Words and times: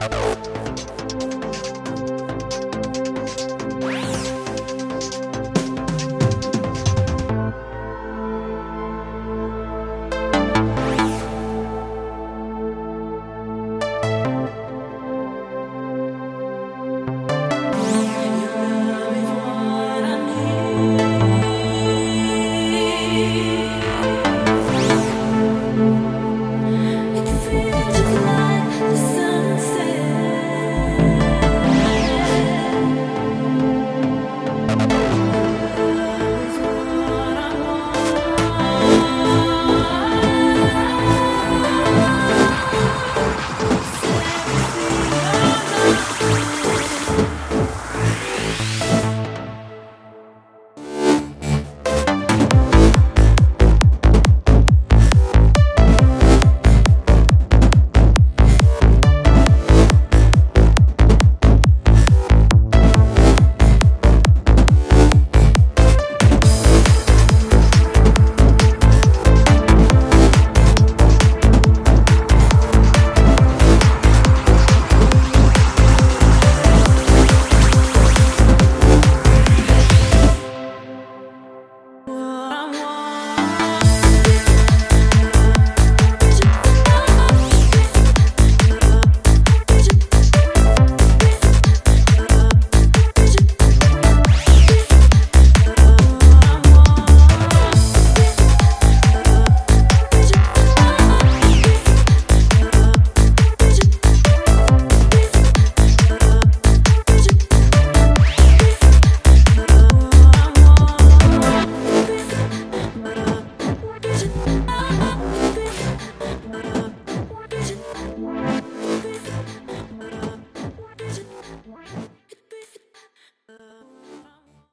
Oh. 0.00 0.53